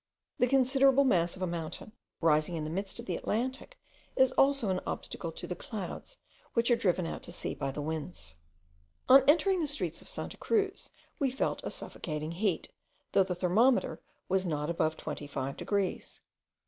The 0.39 0.47
considerable 0.47 1.03
mass 1.03 1.35
of 1.35 1.43
a 1.43 1.45
mountain, 1.45 1.91
rising 2.21 2.55
in 2.55 2.63
the 2.63 2.71
midst 2.71 2.97
of 2.97 3.05
the 3.05 3.15
Atlantic, 3.15 3.77
is 4.15 4.31
also 4.31 4.69
an 4.69 4.79
obstacle 4.87 5.31
to 5.33 5.45
the 5.45 5.53
clouds, 5.55 6.17
which 6.55 6.71
are 6.71 6.75
driven 6.75 7.05
out 7.05 7.21
to 7.21 7.31
sea 7.31 7.53
by 7.53 7.69
the 7.69 7.83
winds. 7.83 8.33
On 9.07 9.23
entering 9.29 9.59
the 9.61 9.67
streets 9.67 10.01
of 10.01 10.09
Santa 10.09 10.37
Cruz, 10.37 10.89
we 11.19 11.29
felt 11.29 11.61
a 11.63 11.69
suffocating 11.69 12.31
heat, 12.31 12.71
though 13.11 13.21
the 13.21 13.35
thermometer 13.35 14.01
was 14.27 14.43
not 14.43 14.71
above 14.71 14.97
twenty 14.97 15.27
five 15.27 15.55
degrees. 15.55 16.19